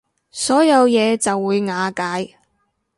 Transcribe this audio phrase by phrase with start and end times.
[0.31, 2.33] 所有嘢就會瓦解